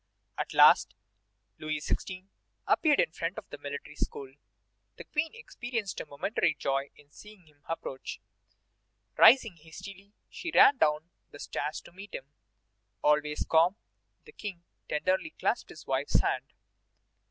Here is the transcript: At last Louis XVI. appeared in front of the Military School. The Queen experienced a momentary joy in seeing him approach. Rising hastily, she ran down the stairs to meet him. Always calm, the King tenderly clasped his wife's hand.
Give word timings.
At 0.35 0.55
last 0.55 0.95
Louis 1.59 1.77
XVI. 1.77 2.25
appeared 2.65 2.99
in 2.99 3.11
front 3.11 3.37
of 3.37 3.47
the 3.51 3.59
Military 3.59 3.95
School. 3.95 4.33
The 4.97 5.03
Queen 5.03 5.29
experienced 5.35 6.01
a 6.01 6.07
momentary 6.07 6.55
joy 6.57 6.89
in 6.95 7.11
seeing 7.11 7.45
him 7.45 7.61
approach. 7.69 8.19
Rising 9.15 9.57
hastily, 9.57 10.13
she 10.27 10.49
ran 10.55 10.77
down 10.77 11.11
the 11.29 11.37
stairs 11.37 11.81
to 11.81 11.91
meet 11.91 12.15
him. 12.15 12.33
Always 13.03 13.45
calm, 13.47 13.75
the 14.25 14.31
King 14.31 14.63
tenderly 14.89 15.35
clasped 15.39 15.69
his 15.69 15.85
wife's 15.85 16.19
hand. 16.19 16.51